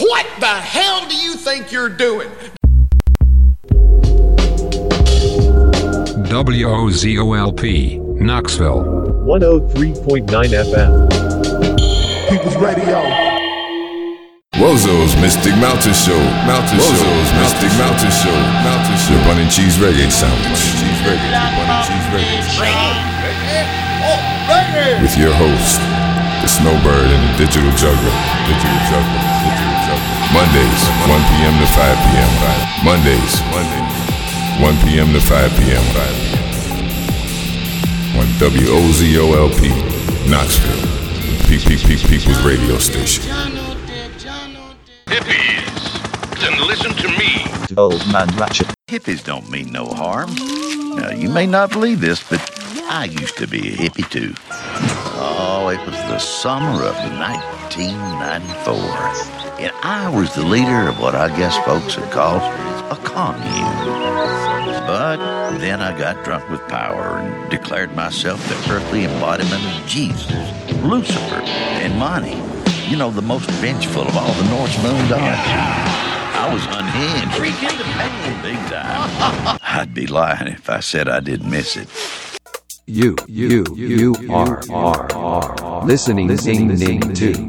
[0.00, 2.28] What the hell do you think you're doing?
[6.34, 8.82] WOZOLP, Knoxville.
[9.22, 10.90] 103.9 FM.
[12.28, 12.98] People's Radio.
[14.58, 16.18] Wozo's Mystic Mountain Show.
[16.42, 18.34] Mountain Wozo's Mystic Mountain Show.
[18.66, 19.14] Mountain Show.
[19.22, 20.58] Bun and cheese reggae sandwich.
[20.74, 21.30] Cheese reggae.
[21.54, 22.42] Bun and cheese reggae.
[25.02, 25.78] With your host,
[26.42, 28.10] the Snowbird and the Digital Juggler.
[28.50, 29.22] Digital Juggler.
[29.38, 29.73] Digital Juggler.
[30.32, 31.54] Mondays, 1 p.m.
[31.60, 32.30] to 5 p.m.
[32.84, 33.94] Mondays, Mondays,
[34.60, 35.12] 1 p.m.
[35.12, 35.84] to 5 p.m.
[38.16, 39.60] On WOZOLP,
[40.30, 40.86] Knoxville,
[41.46, 43.24] PPP People's Radio Station.
[45.06, 47.44] Hippies, then listen to me.
[47.76, 48.68] Old Man Ratchet.
[48.88, 50.34] Hippies don't mean no harm.
[50.96, 52.40] Now, you may not believe this, but
[52.90, 54.34] I used to be a hippie too.
[55.26, 58.74] Oh, it was the summer of 1994.
[59.58, 62.36] And I was the leader of what I guess folks would call
[62.92, 63.86] a commune.
[64.86, 65.16] But
[65.58, 70.30] then I got drunk with power and declared myself the earthly embodiment of Jesus,
[70.82, 72.36] Lucifer, and Monty.
[72.90, 75.40] You know, the most vengeful of all the Norse moon gods.
[76.36, 77.34] I was unhinged.
[77.36, 78.42] Freak into pain.
[78.42, 79.58] Big time.
[79.62, 81.88] I'd be lying if I said I didn't miss it.
[82.86, 87.48] You, you, you are, are, are listening, ding, ding, to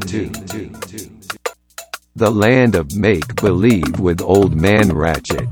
[2.16, 5.46] the land of make believe with Old Man Ratchet.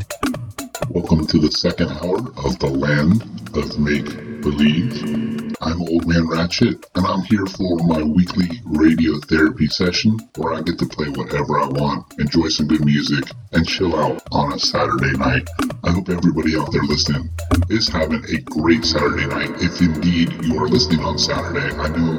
[0.89, 3.25] Welcome to the second hour of the land
[3.55, 5.54] of make believe.
[5.61, 10.63] I'm Old Man Ratchet, and I'm here for my weekly radio therapy session where I
[10.63, 14.59] get to play whatever I want, enjoy some good music, and chill out on a
[14.59, 15.49] Saturday night.
[15.85, 17.31] I hope everybody out there listening
[17.71, 19.51] is having a great Saturday night.
[19.63, 22.19] If indeed you are listening on Saturday, I know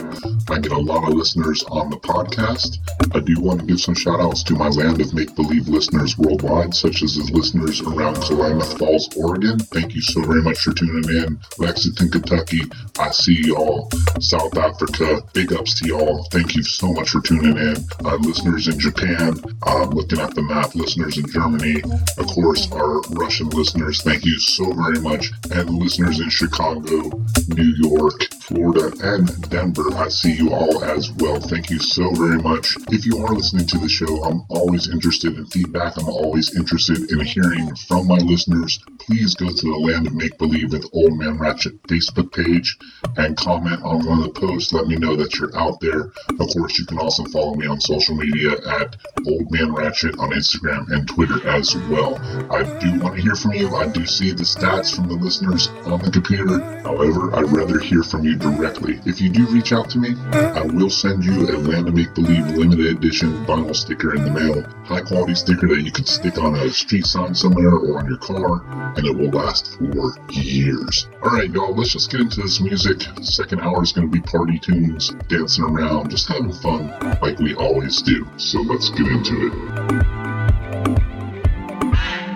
[0.50, 2.78] I get a lot of listeners on the podcast.
[3.16, 6.18] I do want to give some shout outs to my land of make believe listeners
[6.18, 9.60] worldwide, such as the listeners around Klamath Falls, Oregon.
[9.60, 11.40] Thank you so very much for tuning in.
[11.58, 12.62] Lexington, Kentucky,
[12.98, 13.90] I see y'all.
[14.20, 16.24] South Africa, big ups to y'all.
[16.32, 17.76] Thank you so much for tuning in.
[18.04, 21.82] Uh, listeners in Japan, uh, looking at the map, listeners in Germany,
[22.18, 25.32] of course, our Russian listeners, thank you so very much.
[25.52, 27.12] And listeners in Chicago,
[27.50, 31.40] New York, Florida, and Denver, I see you all as well.
[31.40, 32.78] Thank you so very much.
[32.90, 35.98] If you are listening to the show, I'm always interested in feedback.
[35.98, 38.80] I'm always interested in hearing from my listeners.
[39.06, 42.76] Please go to the Land of Make Believe with Old Man Ratchet Facebook page
[43.18, 44.74] and comment on one of the posts.
[44.74, 46.12] Let me know that you're out there.
[46.40, 48.96] Of course, you can also follow me on social media at
[49.28, 52.18] Old Man Ratchet on Instagram and Twitter as well.
[52.52, 53.76] I do want to hear from you.
[53.76, 56.60] I do see the stats from the listeners on the computer.
[56.82, 59.00] However, I'd rather hear from you directly.
[59.06, 62.16] If you do reach out to me, I will send you a Land of Make
[62.16, 64.64] Believe limited edition vinyl sticker in the mail.
[64.86, 68.18] High quality sticker that you can stick on a street sign somewhere or on your
[68.18, 71.08] car, and it will last for years.
[71.22, 73.02] Alright, y'all, let's just get into this music.
[73.22, 76.88] Second hour is going to be party tunes, dancing around, just having fun
[77.22, 78.28] like we always do.
[78.38, 79.54] So let's get into it.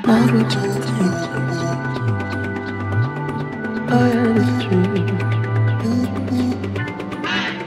[0.06, 0.44] I had a
[4.60, 5.08] dream.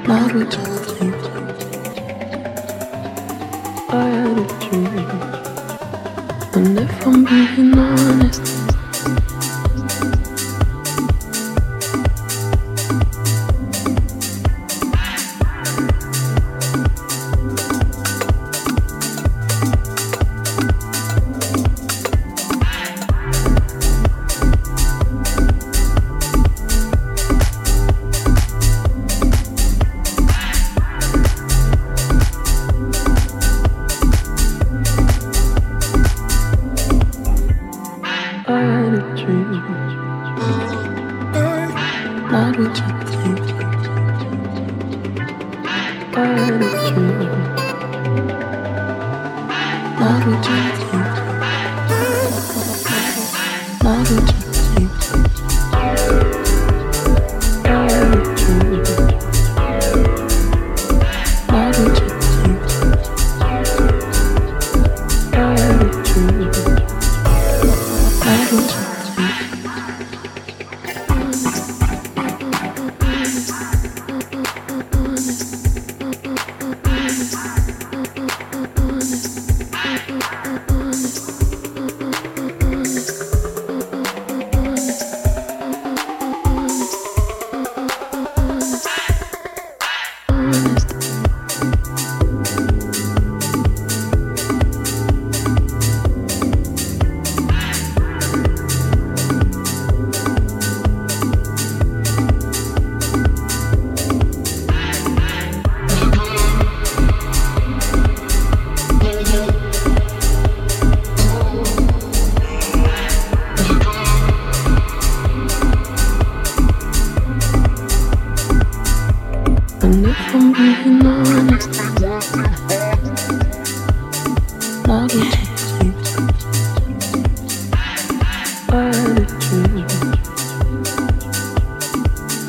[0.06, 1.14] Not a dream.
[3.88, 5.10] I had a dream.
[6.54, 8.51] And if I'm being honest,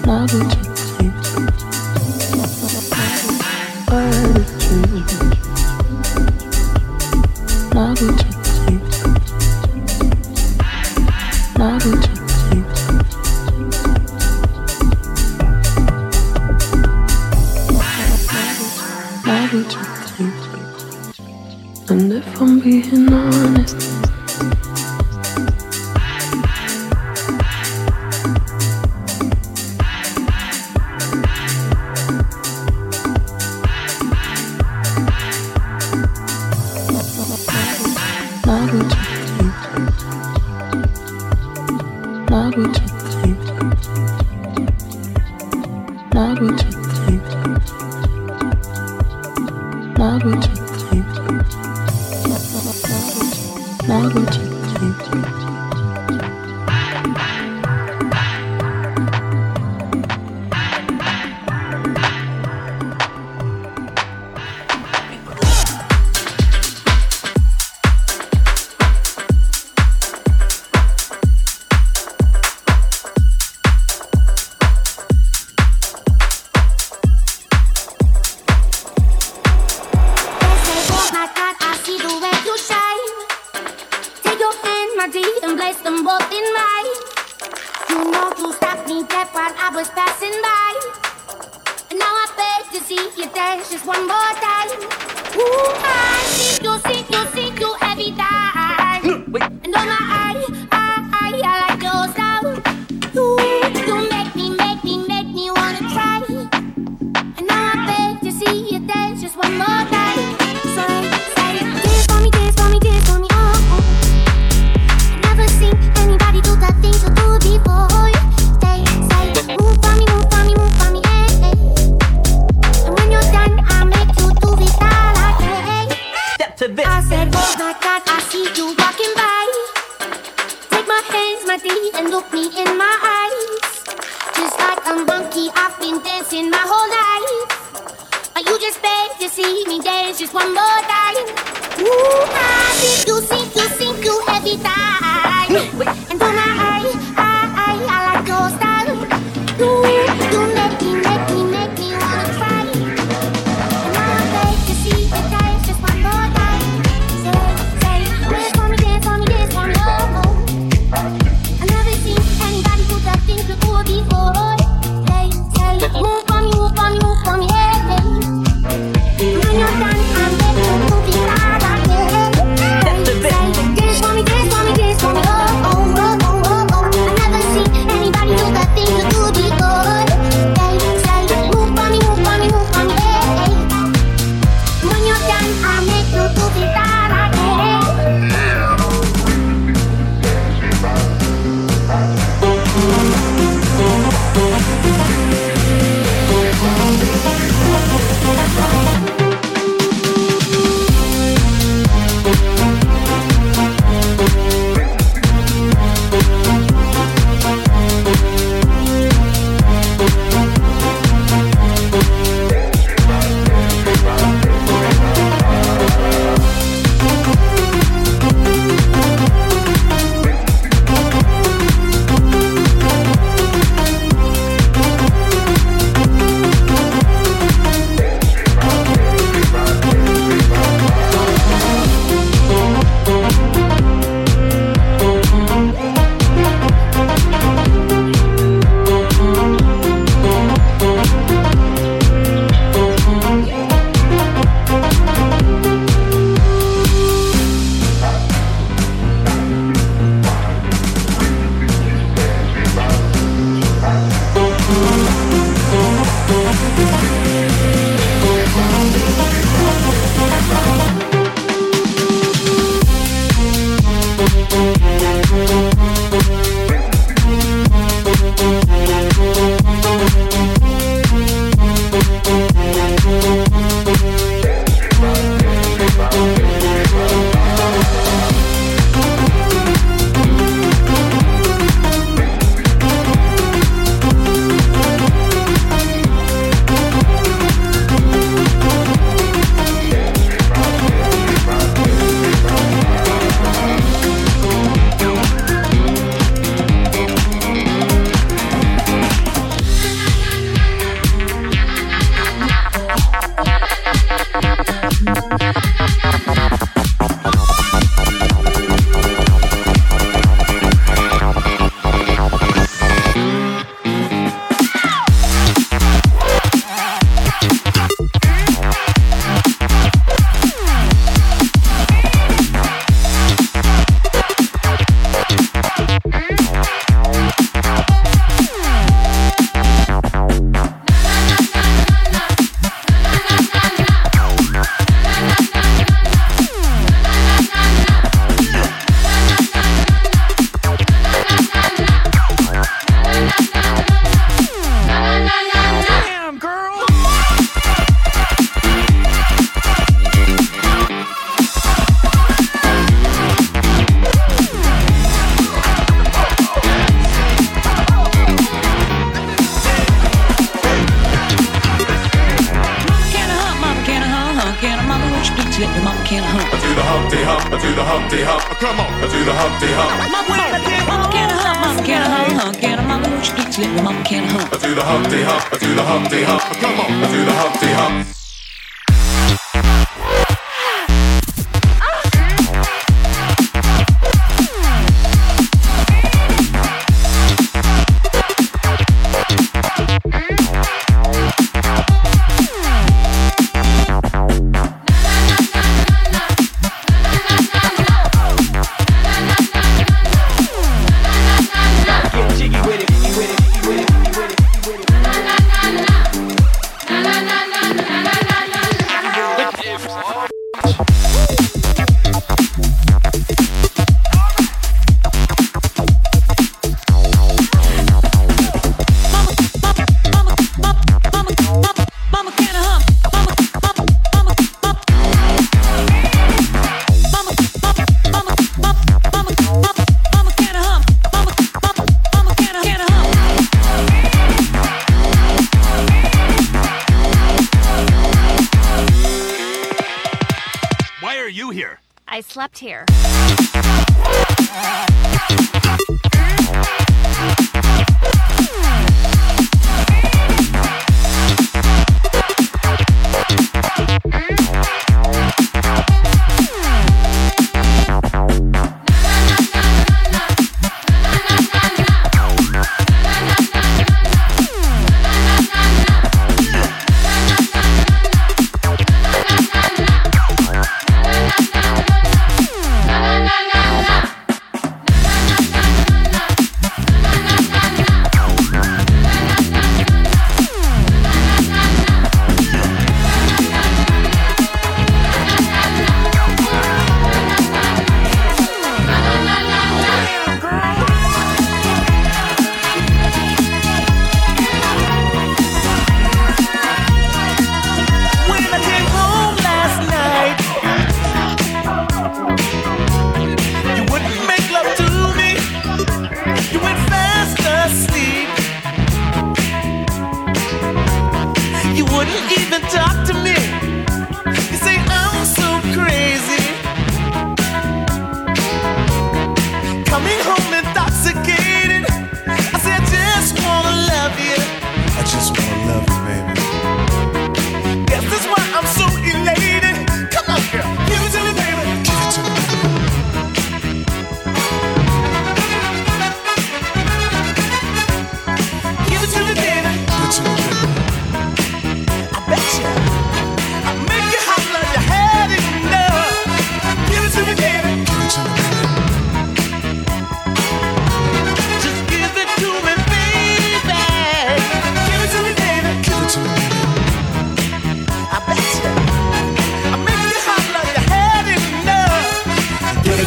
[0.06, 1.63] And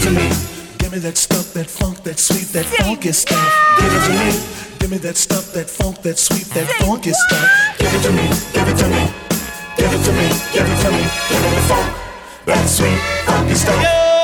[0.06, 0.28] to me.
[0.78, 3.50] Give me that stuff, that funk, that sweet, that funky stuff.
[3.78, 4.30] Give it to me.
[4.78, 7.46] Give me that stuff, that funk, that sweet, that funky stuff.
[7.78, 8.26] Give it to me.
[8.54, 9.02] Give it to me.
[9.76, 10.26] Give it to me.
[10.54, 11.02] Give it to me.
[11.30, 11.96] Give it the funk,
[12.46, 14.15] that sweet, funky stuff.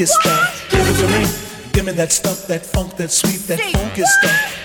[0.00, 0.70] funk stuff.
[0.70, 1.72] Give it to me.
[1.72, 4.59] Give me that stuff, that funk, that sweet, that funk stuff.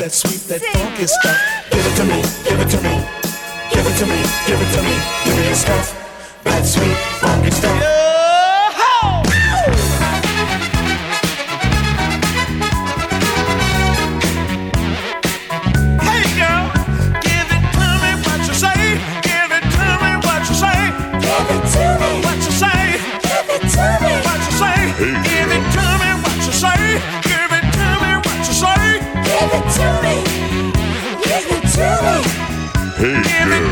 [0.00, 1.49] That sweet, that funky stuff.
[33.00, 33.69] Hey, Give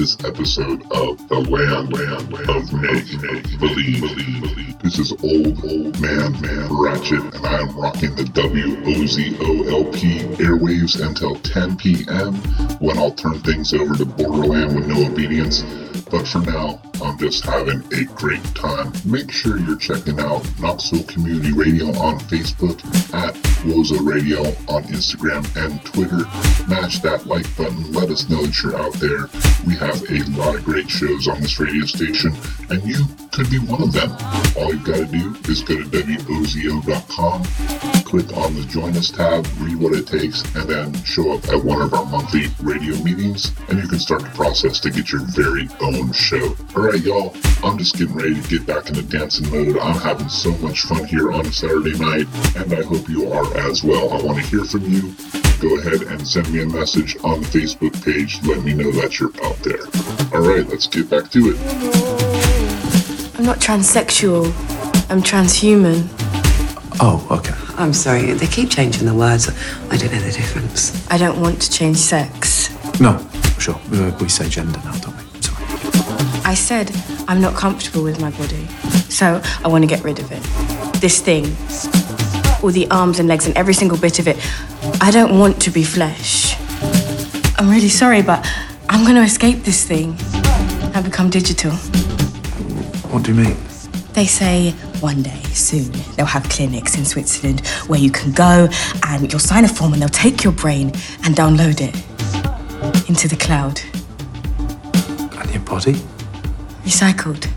[0.00, 3.04] this episode of The Land, land, land of Make,
[3.60, 4.78] Believe, Believe, Believe.
[4.78, 9.92] This is old, old man, man Ratchet, and I am rocking the WOZOLP
[10.38, 12.34] airwaves until 10 p.m.
[12.80, 15.64] when I'll turn things over to Borderland with no obedience.
[16.10, 18.92] But for now, I'm just having a great time.
[19.04, 22.78] Make sure you're checking out Knoxville Community Radio on Facebook,
[23.14, 26.24] at WOZO Radio on Instagram and Twitter.
[26.68, 27.92] Mash that like button.
[27.92, 29.28] Let us know that you're out there.
[29.66, 32.32] We have a lot of great shows on this radio station,
[32.68, 34.10] and you could be one of them.
[34.56, 37.42] All you've got to do is go to WOZO.com,
[38.10, 41.62] click on the Join Us tab, read what it takes, and then show up at
[41.62, 45.20] one of our monthly radio meetings, and you can start the process to get your
[45.26, 46.56] very own show.
[46.74, 49.78] Alright, y'all, I'm just getting ready to get back into dancing mode.
[49.78, 53.56] I'm having so much fun here on a Saturday night, and I hope you are
[53.58, 54.10] as well.
[54.12, 55.14] I want to hear from you.
[55.60, 58.42] Go ahead and send me a message on the Facebook page.
[58.42, 59.86] Let me know that you're out there.
[60.34, 63.38] Alright, let's get back to it.
[63.38, 64.46] I'm not transsexual.
[65.08, 66.08] I'm transhuman.
[66.98, 67.69] Oh, okay.
[67.80, 69.48] I'm sorry, they keep changing the words.
[69.90, 71.10] I don't know the difference.
[71.10, 72.68] I don't want to change sex.
[73.00, 73.18] No,
[73.58, 73.80] sure.
[73.90, 75.24] Uh, we say gender now, don't we?
[76.44, 76.90] I said
[77.26, 78.66] I'm not comfortable with my body,
[79.08, 80.42] so I want to get rid of it.
[81.00, 81.44] This thing,
[82.62, 84.36] all the arms and legs and every single bit of it.
[85.00, 86.56] I don't want to be flesh.
[87.58, 88.46] I'm really sorry, but
[88.90, 90.16] I'm going to escape this thing
[90.94, 91.72] and become digital.
[93.10, 93.56] What do you mean?
[94.12, 98.68] They say one day soon they'll have clinics in Switzerland where you can go
[99.06, 100.88] and you'll sign a form and they'll take your brain
[101.24, 101.94] and download it
[103.08, 103.80] into the cloud.
[105.38, 105.94] And your body?
[106.84, 107.48] Recycled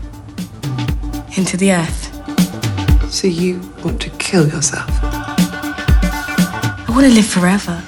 [1.36, 3.12] into the earth.
[3.12, 4.88] So you want to kill yourself?
[5.02, 7.82] I want to live forever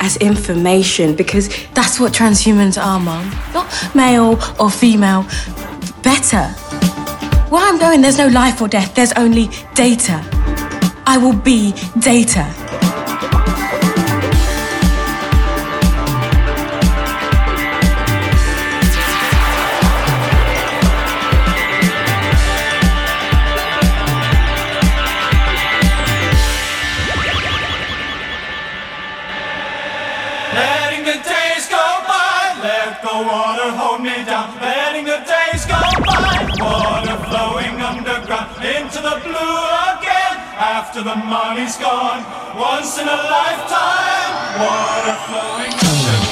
[0.00, 3.30] as information because that's what transhumans are, Mum.
[3.52, 5.26] Not male or female,
[6.02, 6.54] better.
[7.50, 10.22] Where I'm going, there's no life or death, there's only data.
[11.06, 12.44] I will be data.
[30.52, 34.54] Letting the days go by, let the water hold me down.
[34.60, 34.87] Letting
[38.64, 39.58] into the blue
[39.94, 40.36] again.
[40.58, 42.24] After the money's gone,
[42.58, 46.27] once in a lifetime, water flowing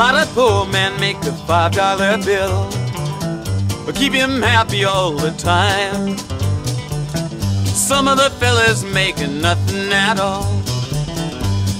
[0.00, 2.66] lot of poor man make a five dollar bill,
[3.84, 6.16] but keep him happy all the time.
[7.66, 10.48] Some of the fellas making nothing at all,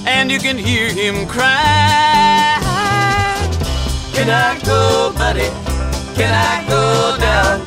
[0.05, 2.61] and you can hear him cry.
[4.13, 5.49] Can I go, buddy?
[6.13, 7.65] Can I go down?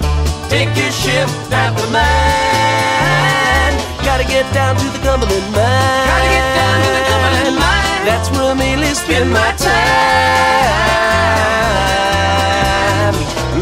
[0.48, 3.74] Take your ship after mine.
[4.06, 6.06] Gotta get down to the Cumberland Mine.
[6.10, 7.73] Gotta get down to the Cumberland Mine.
[8.06, 10.04] That's where I mainly spend my time.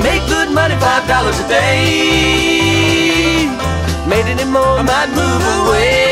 [0.02, 3.46] Make good money, five dollars a day.
[4.08, 6.10] Made any more, I might move away.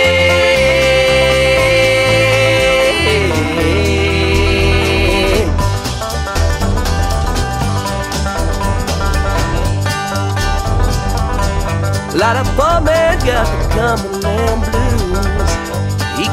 [12.12, 14.79] A lot of poor men got to come and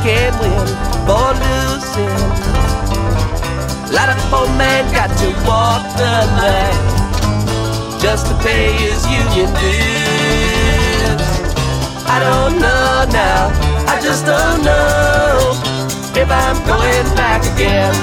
[0.03, 0.67] can win
[1.07, 2.17] for losing.
[3.87, 6.97] A lot of poor man got to walk the line
[7.99, 11.21] just to pay his union dues.
[12.05, 13.51] I don't know now,
[13.87, 15.53] I just don't know
[16.21, 17.93] if I'm going back again.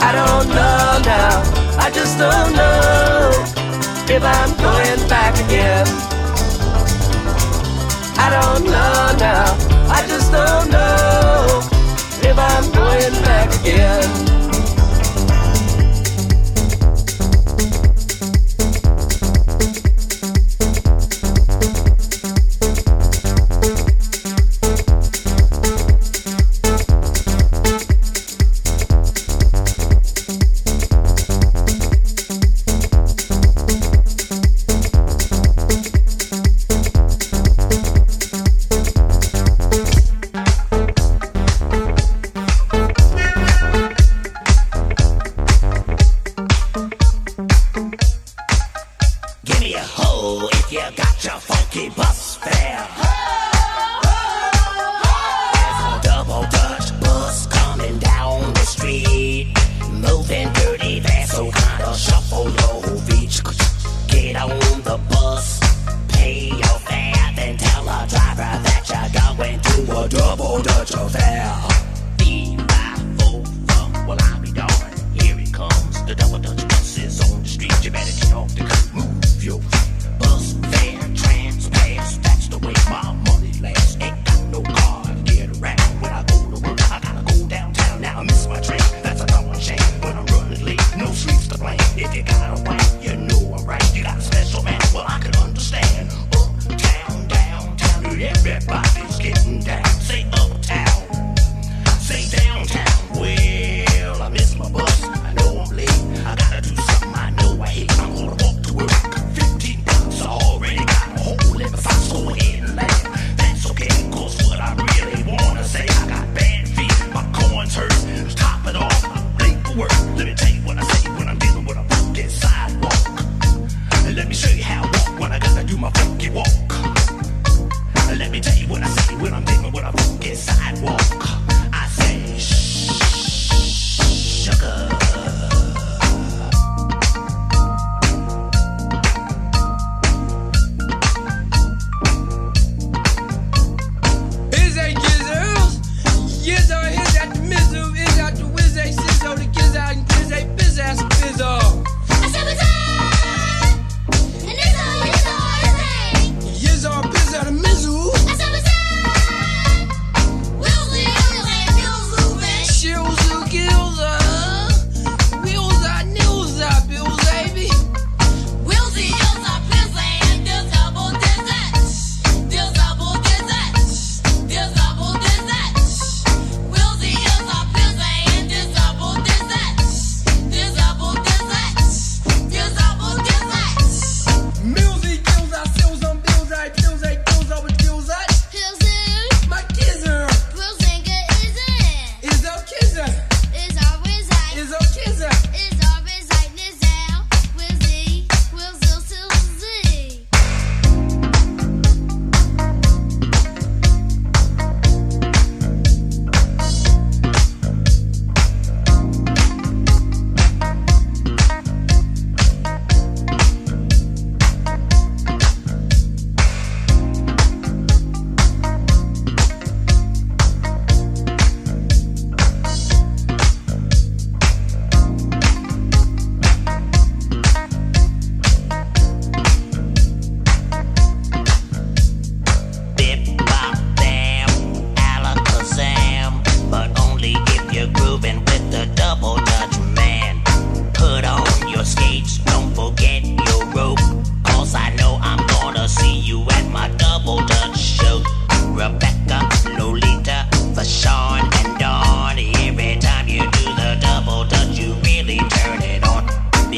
[0.00, 1.42] I don't know now,
[1.78, 3.30] I just don't know
[4.08, 6.15] if I'm going back again.
[8.26, 9.56] I don't know now.
[9.88, 11.60] I just don't know
[12.28, 14.55] if I'm going back again.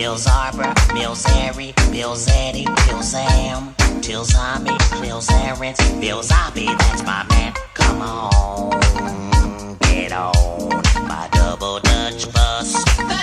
[0.08, 4.70] Bill Zarber, Bill Zary, Bill Zeddy, Bill Sam, Till Zombie,
[5.02, 7.52] Bill Zarens, Bill Zombie, that's my man.
[7.74, 13.17] Come on, get on my double Dutch bus.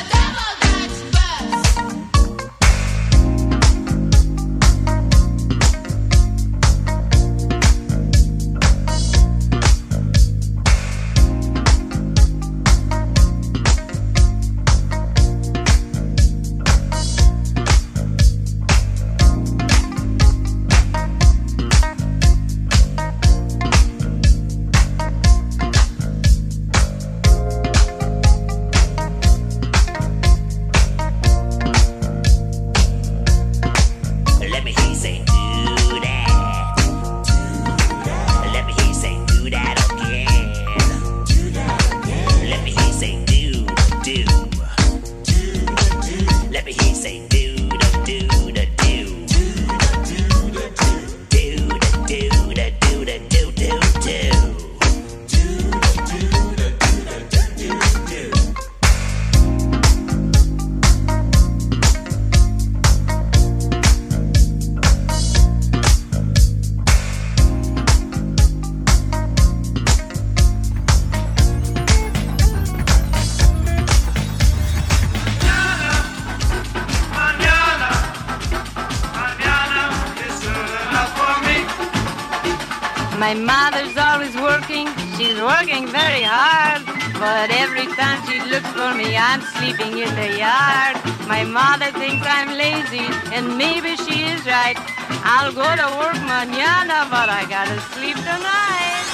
[89.25, 91.01] I'm sleeping in the yard.
[91.25, 94.77] My mother thinks I'm lazy, and maybe she is right.
[95.25, 99.05] I'll go to work mañana, but I gotta sleep tonight.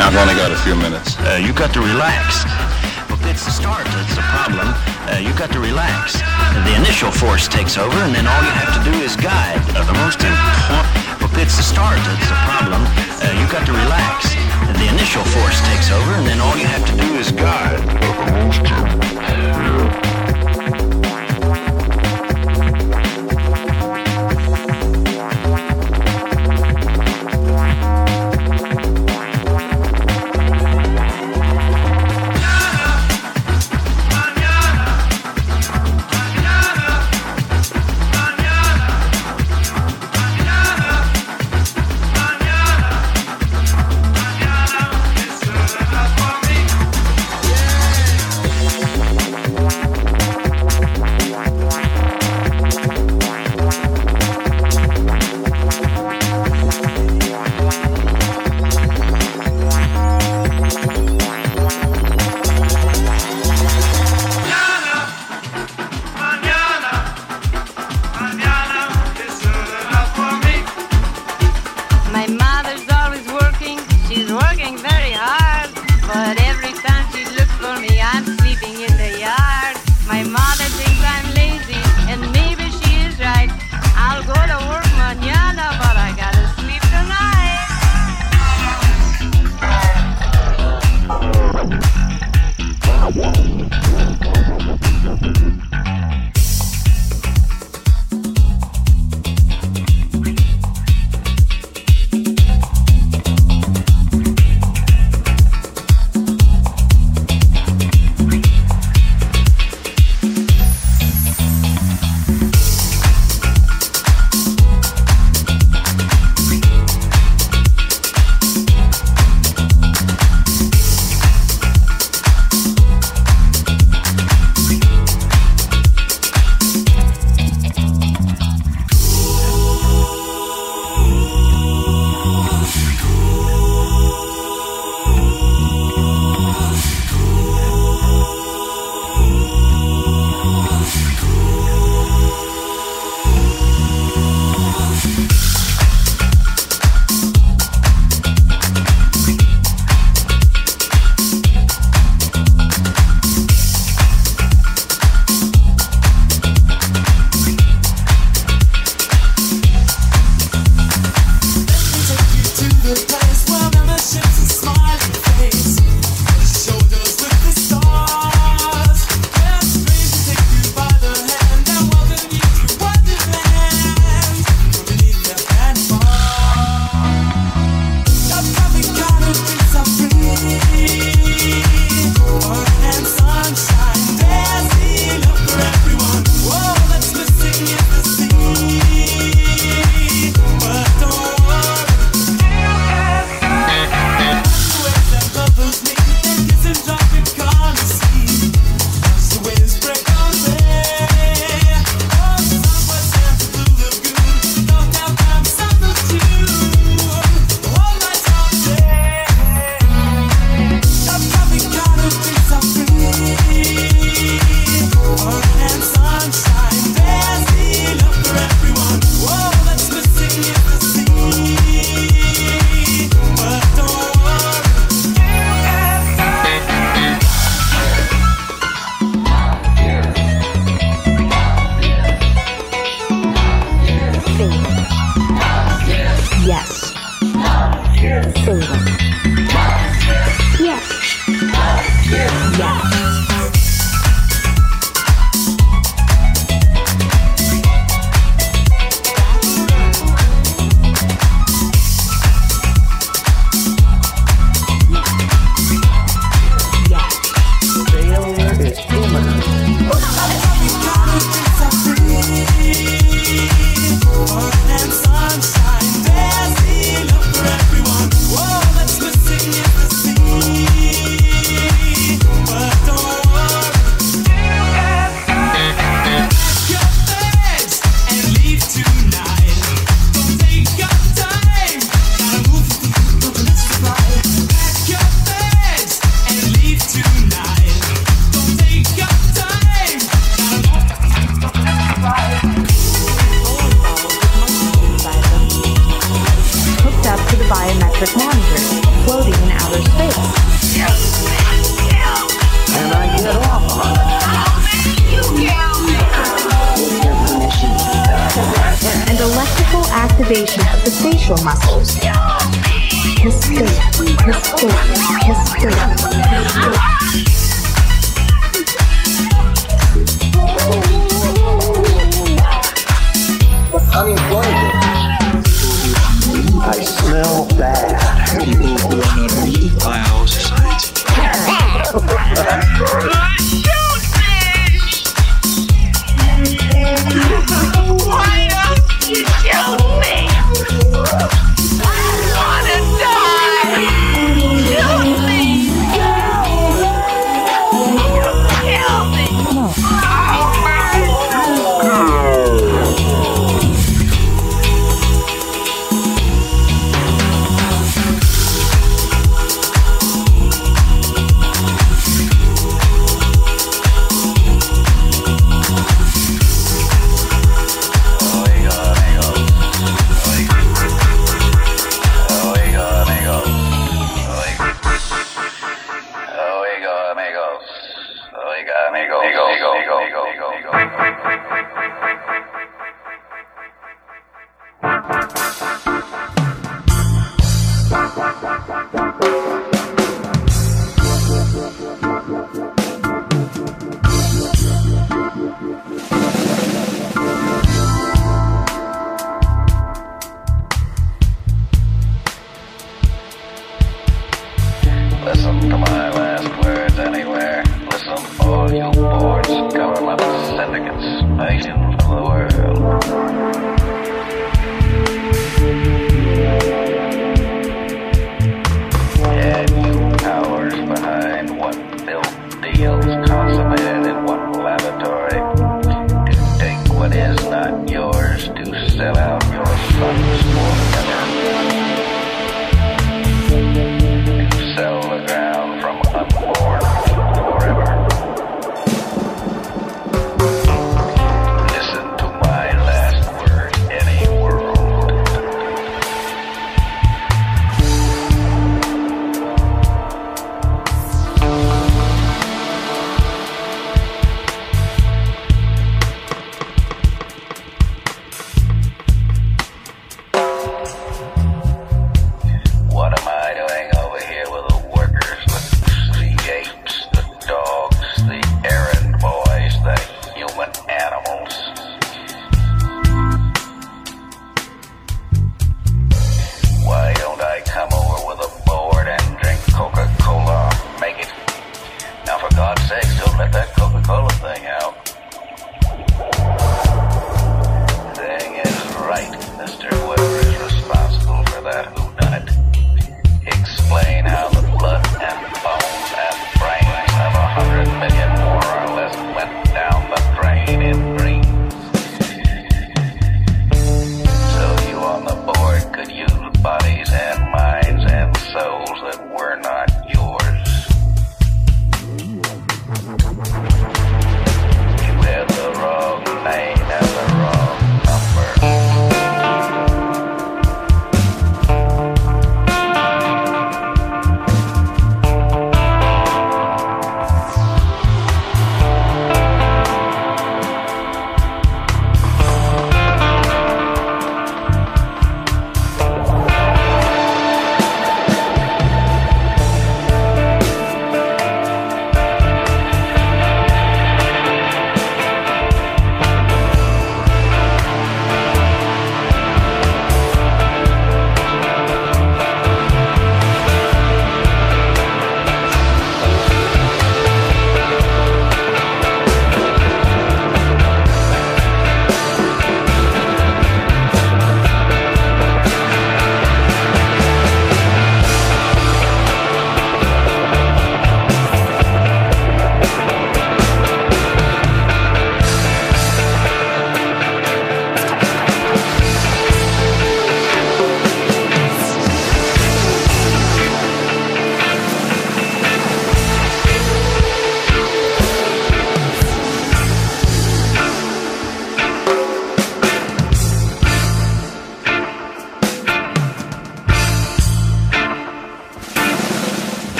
[0.00, 1.20] I've only got a few minutes.
[1.20, 2.48] Uh, you got to relax.
[3.12, 4.72] Look, it's the start that's the problem.
[5.12, 6.16] Uh, you got to relax.
[6.64, 9.60] The initial force takes over, and then all you have to do is guide.
[9.76, 11.19] Uh, the most important.
[11.40, 12.82] It's the start that's the problem.
[12.84, 14.34] Uh, you got to relax.
[14.76, 17.80] The initial force takes over, and then all you have to do is guide.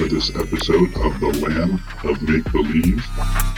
[0.00, 3.04] For this episode of The Land of Make Believe.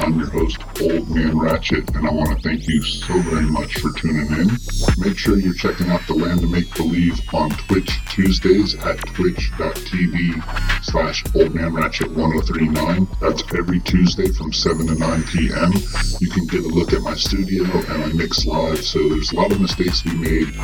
[0.01, 3.79] I'm your host, Old Man Ratchet, and I want to thank you so very much
[3.79, 4.72] for tuning in.
[5.05, 10.85] Make sure you're checking out The Land of Make Believe on Twitch Tuesdays at twitch.tv
[10.85, 13.09] slash Old Man Ratchet 1039.
[13.21, 15.73] That's every Tuesday from 7 to 9 p.m.
[16.21, 19.35] You can get a look at my studio and I mix live, so there's a
[19.35, 20.55] lot of mistakes we made.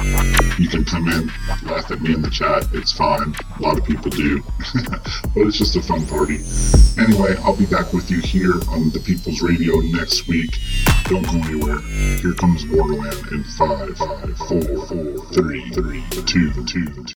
[0.56, 1.32] You can come in,
[1.64, 3.34] laugh at me in the chat, it's fine.
[3.58, 4.40] A lot of people do.
[5.34, 6.38] but it's just a fun party.
[6.96, 10.54] Anyway, I'll be back with you here on the People's Radio next week.
[11.08, 11.78] Don't go anywhere.
[12.20, 17.04] Here comes Borderland in five, five, four, four, three, three, two, two, two.